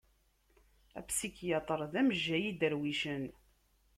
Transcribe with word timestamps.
Apsikyatr 0.99 1.79
d 1.91 1.93
amejjay 2.01 2.43
n 2.47 2.49
idarwicen. 2.51 3.23